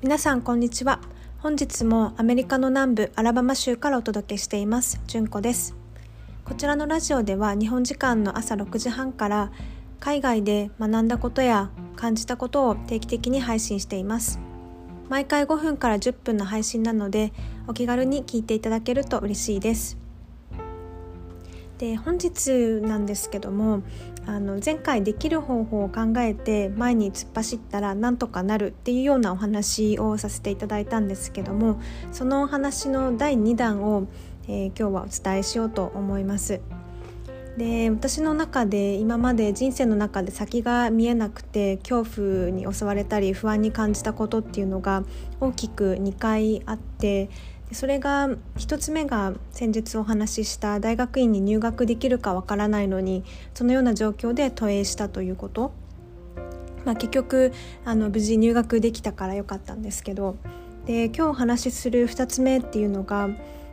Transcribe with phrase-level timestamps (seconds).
[0.00, 1.00] 皆さんこんにちは。
[1.40, 5.74] 本日もアメリカの南部アラバマ州からお届けしています純子です。
[6.44, 9.50] こちらのラジオでは日本時間の朝6時半から
[9.98, 14.38] 海外で学んだことや感じたことを定期的に配信しています。
[15.08, 17.32] 毎回5分から10分の配信なので
[17.66, 19.98] お気軽に聞いていただけると嬉しいです。
[21.78, 23.82] で本日なんですけども
[24.28, 31.80] あの前回できる方法を考えて前に突っ走ったらなんとかなるっていうようなお話をさせていただいたんですけども
[32.12, 34.06] そのお話の第2弾を、
[34.46, 36.60] えー、今日はお伝えしようと思います。
[37.56, 45.02] で私の中で今まで人生の中で先が見えなくて恐怖に襲われたり不安に感じたことっていうのが
[45.40, 47.30] 大きく2回あって
[47.72, 55.72] それが1つ目が先日お話しした大学院に入学できるかわからないのにそのような状況で投影したということ、
[56.84, 57.52] まあ、結局
[57.84, 60.36] あの無事入学できたからよかったんですけど。
[60.88, 63.28] で今日お話しする2つ目っていうのが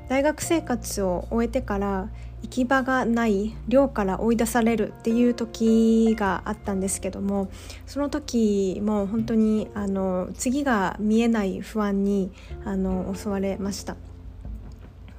[0.09, 2.09] 大学生活を終えてから
[2.45, 7.49] 行き場がない寮から追い出されるっていう時があったんですけども
[7.88, 12.31] その時も本当にあの次が見えない不安に
[12.63, 13.95] あの襲われました。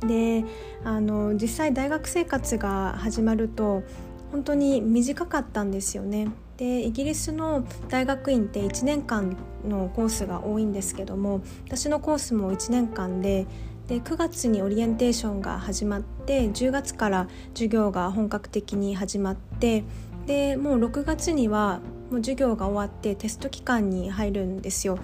[0.01, 0.45] で
[0.85, 3.83] あの実際大学生活が始まると
[4.31, 6.29] 本当に短かったんですよね。
[6.59, 13.47] でイギリスの大学院って1年間のコースが多いんですけども私のコースも1年間で
[13.89, 19.85] で9月にオリエンテーションが始まって10月から授業が本格的に始まって
[20.27, 24.99] でもう6月にはもう授業が終わってテスト期間に入るんですよ。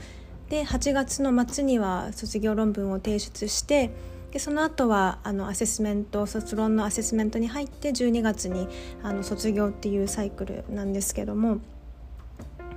[0.49, 3.91] で8月の末には卒業論文を提出して
[4.33, 8.69] でその後はあのアセスメント卒論のアセスメントに入って12月に
[9.03, 11.59] あの卒業っていうサイクルなんですけども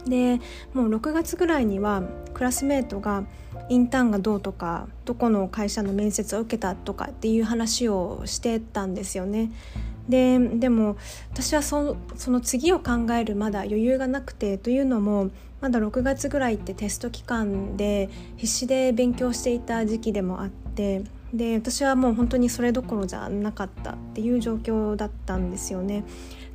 [0.05, 0.39] で
[0.73, 2.03] もう6月ぐらいには
[2.33, 3.23] クラスメートが
[3.69, 9.51] インターンがどうとかどこの会社の面接を受けたとかっていう話をしてたんですよね。
[10.07, 10.97] ででも
[11.31, 15.31] 私はそその次を考えるまだ余裕がなくてというのも
[15.61, 21.03] まだ6月ぐらいってテスト期間で必死で勉強していた時期でもあって
[21.35, 26.05] で私はもう本当にそれどころじゃなかったっていう状況だったんですよね。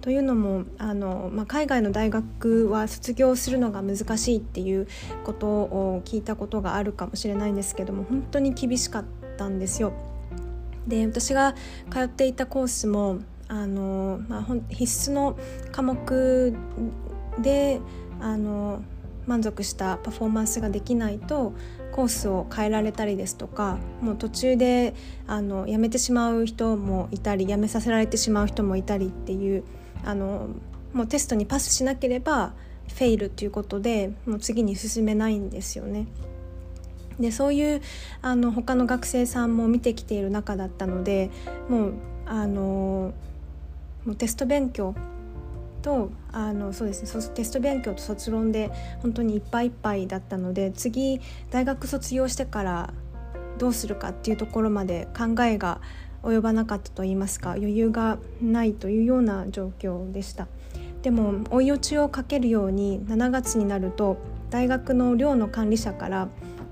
[0.01, 4.89] というのもあの、まあ、海外の大学は卒業するのが難しいっていう
[5.25, 9.05] ことを聞いたことがあるかもしれないんですけども本当に厳しかっ
[9.37, 9.93] たんですよ。
[10.87, 11.55] で私が
[11.91, 13.19] 通っていたコースも
[13.49, 15.39] あの、まあ、必須の
[15.71, 16.55] 科目
[17.43, 17.81] で
[18.21, 18.83] あの
[19.27, 21.53] 満足したパフォーマンスができないと
[21.93, 24.95] コースを変えられたりですとかもう途中で
[25.27, 29.65] あの辞めてしまう人もいたり辞めさせられてしまう人もいたりっていう
[30.05, 30.49] あの
[30.93, 32.53] もうテストにパスしなければ
[32.89, 36.07] フェイルっていうことでもう次に進めないんですよね。
[37.21, 37.83] でそういう
[38.23, 41.31] あの他の学生さんも見てきている中だったので
[41.69, 41.93] もう
[42.25, 43.13] あの
[44.07, 44.95] もうテスト勉強
[45.83, 48.71] とあのそうですねテスト勉強と卒論で
[49.03, 51.21] 本当にいっぱいいっぱいだったので次
[51.51, 52.95] 大学卒業してから
[53.59, 55.81] どうするかっていうところまで考えが
[56.23, 60.49] 及ばなかったといいますか余裕がないというような状況でした。
[61.03, 64.19] でも追い落ちをかけるように7月になると
[64.51, 66.29] 大学の寮の管理者から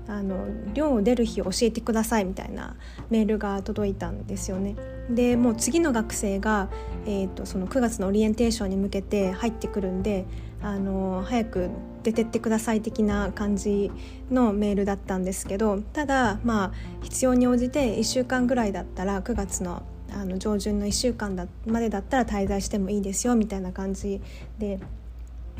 [0.09, 2.75] あの寮を出る日教えてくださいみたいな
[3.11, 4.75] メールが届いたんですよね。
[5.09, 6.69] でもう次の学生が、
[7.05, 10.25] えーと、その9月のオリエンテーションに向けて入ってくるんで
[10.61, 11.69] あの早く
[12.03, 13.91] 出てってください的な感じ
[14.31, 16.71] のメールだったんですけどただまあ
[17.03, 24.21] 必要に応じて1週間ぐらいだったら9月のあの上旬の1週間だまでだったら滞在してもいいですよみたいな感じ
[24.57, 24.79] で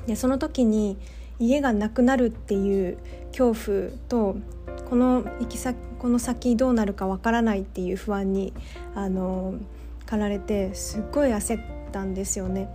[0.07, 0.97] でその時に
[1.39, 2.97] 家がなくなるっていう
[3.31, 4.37] 恐怖と
[4.89, 8.53] この行き先この先どうなるかわからないっていう不安に
[8.95, 9.55] あの
[10.05, 12.69] 駆られてすっごい焦ったんですよね。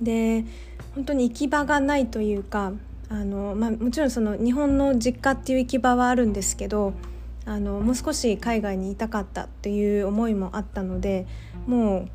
[0.00, 0.46] で
[0.94, 2.72] 本当に行き場がないというか
[3.10, 6.94] あの、まあ、もちろんその日本の実家っていう行き場はあるんですけど
[7.44, 11.26] あのもう少し海外にいたかったという思いもあったので
[11.66, 12.08] もう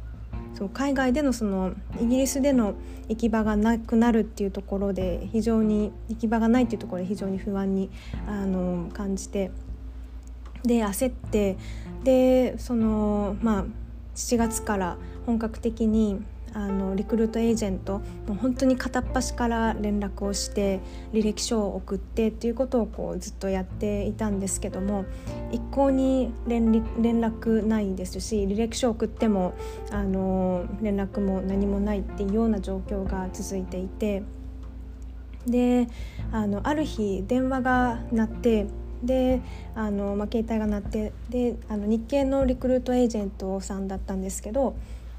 [0.56, 2.76] そう海外でのそのイギリスでの
[3.10, 7.90] 行き場がなくなるっていうところで非常に行き場がないっていうところで非常に不安に
[8.28, 9.52] あの感じて
[10.64, 11.58] で焦って
[12.04, 13.66] でそのまあ
[14.16, 16.24] 7月から本格的に
[16.56, 20.80] あのリクルートエージェントもう本当に片っ端から連絡をして
[21.12, 25.04] 履歴書を送ってっていうことをこうずっとやっていたんですけども
[25.52, 29.54] 一向に連絡ないですし履歴書を送っても
[29.92, 34.24] あの連絡も何もないっていうような状況が続いていて
[35.46, 35.90] で
[36.32, 38.68] あのある日電話が鳴って
[39.04, 39.42] で
[39.76, 44.76] あの、まあ、携帯が鳴ってであの日系のリクルートエージェントさんだったんですけど、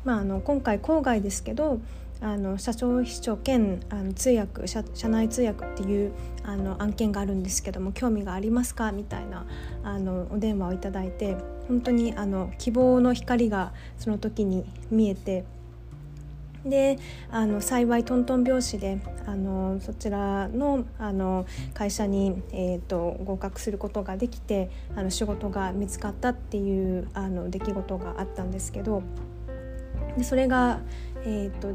[0.06, 1.80] まあ、あの今回郊外ですけど
[2.20, 6.12] あの社長秘書兼あの通訳社内通訳っていう
[6.44, 8.92] あの案件があるんですけども興味がありますか？
[8.92, 9.44] みたいな
[9.82, 11.36] あのお電話をいただいて
[11.68, 15.44] 本当にあの希望の光がその時に見えて
[16.64, 16.98] で
[17.30, 29.02] あの幸いトントン拍子であのそちらのあの会社に、えーと、合格することができてあの仕事が見つかったっていうあの出来事があったんですけど
[30.16, 30.80] でそれが、
[31.24, 31.68] えーと、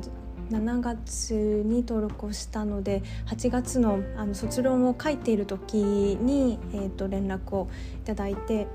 [0.49, 7.69] 7月に登録をしたので8月のあの卒論を書いている時に、えーと連絡を
[8.01, 8.67] いただいて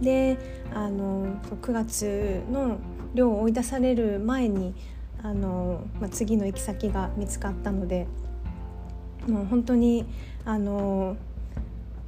[0.00, 0.38] で
[0.74, 2.78] あの9月の
[3.14, 4.74] 寮を追い出される前に
[5.22, 8.06] あの、まあ、次の行き先が見つかったので
[9.28, 10.06] もう本当に
[10.44, 11.16] あの、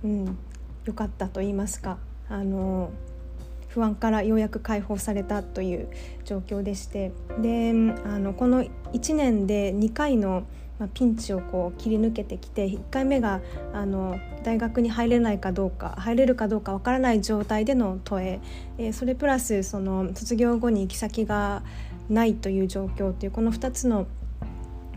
[0.02, 0.38] うん、
[0.84, 1.98] よかったと言いますか
[2.28, 2.90] あの
[3.72, 5.88] 不安からようやく解放されたという
[6.24, 10.44] 状況でしてであのこの1年で2回の、
[10.94, 13.40] ピンチをこう切り抜けてきて1回目が
[13.72, 18.40] あの大学に入れないかどうか入れるかどうかわからない状態での問え
[18.78, 21.62] え、それプラスその卒業後に行き先が
[22.08, 24.08] ないという状況というこの2つの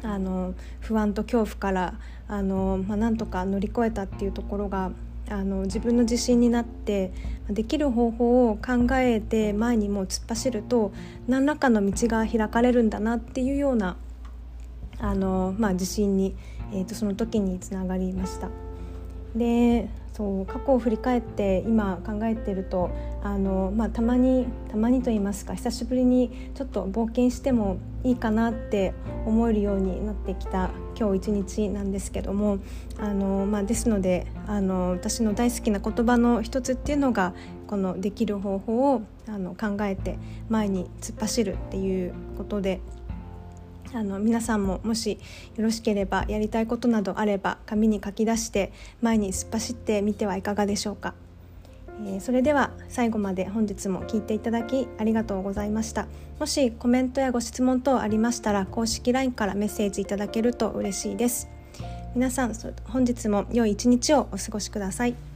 [0.02, 1.96] あの不安と恐怖から
[2.28, 4.92] あの、まあ、なんとか乗り越えたっていうところが
[5.30, 7.12] あの自分の自信になって
[7.50, 10.92] できる方法を考えて前にもう突っ走ると
[11.28, 13.98] 何らかの道が開かれるんだなっていうような
[15.00, 16.36] あの、まあ、自信に、
[16.72, 18.50] えーと、その時につながりました。
[19.36, 22.90] でそう過去を振り返って今考えてると
[23.22, 28.94] あの、まあ、たまにたまにと言いますか久しぶりにちょっと冒険してもいいかなって
[29.26, 32.60] 思えるようになってきた今日一日なんですけども
[32.98, 37.34] あの、まあ、ですのであの私の大好きな言葉の一つっていうのが
[37.68, 42.80] このできる方法をあの考えて前に突っ走るっていうことで
[43.94, 45.20] あの皆さんももし
[45.56, 48.72] よろしければやりたいことなどあれば紙に書き出して
[49.02, 51.14] 前に突っ走ってみてはいかがでしょうか、
[52.06, 56.08] えー、それでは最後まで本日も聞いていただきありがとうございました。
[56.40, 61.48] もしコメントやご質問等ありましたら公式 LINE からメッセージいただけると嬉しいです。
[62.14, 62.54] 皆さん
[62.86, 65.35] 本日も良い一日をお過ごしください。